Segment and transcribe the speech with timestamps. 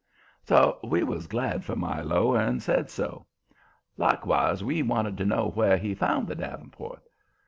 [0.41, 3.27] So we was glad for Milo and said so.
[3.97, 7.03] Likewise we wanted to know where he found the davenport.